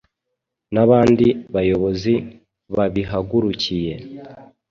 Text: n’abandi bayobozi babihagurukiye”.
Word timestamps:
n’abandi 0.73 1.27
bayobozi 1.53 2.13
babihagurukiye”. 2.75 3.93